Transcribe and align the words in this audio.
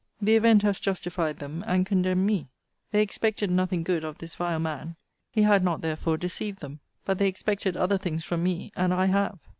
The 0.19 0.35
event 0.35 0.63
has 0.63 0.79
justified 0.79 1.37
them, 1.37 1.63
and 1.67 1.85
condemned 1.85 2.25
me. 2.25 2.47
They 2.89 3.03
expected 3.03 3.51
nothing 3.51 3.83
good 3.83 4.03
of 4.03 4.17
this 4.17 4.33
vile 4.33 4.57
man; 4.57 4.95
he 5.31 5.43
had 5.43 5.63
not, 5.63 5.81
therefore, 5.81 6.17
deceived 6.17 6.59
them: 6.59 6.79
but 7.05 7.19
they 7.19 7.27
expected 7.27 7.77
other 7.77 7.99
things 7.99 8.25
from 8.25 8.41
me; 8.41 8.71
and 8.75 8.95
I 8.95 9.05
have. 9.05 9.37